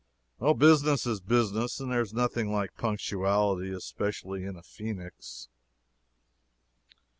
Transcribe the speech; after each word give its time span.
Business 0.57 1.05
is 1.05 1.19
business, 1.21 1.79
and 1.79 1.91
there 1.91 2.01
is 2.01 2.11
nothing 2.11 2.51
like 2.51 2.75
punctuality, 2.75 3.71
especially 3.71 4.43
in 4.45 4.55
a 4.55 4.63
phoenix. 4.63 5.47